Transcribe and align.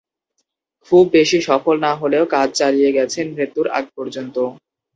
খুব 0.87 1.03
বেশি 1.13 1.37
সফল 1.49 1.75
না 1.85 1.91
হলেও 2.01 2.23
কাজ 2.35 2.47
চালিয়ে 2.59 2.95
গেছেন 2.97 3.25
মৃত্যুর 3.35 3.67
আগ 3.77 3.85
পর্যন্ত। 3.97 4.35